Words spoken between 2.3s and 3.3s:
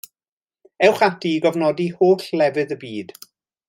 lefydd y byd.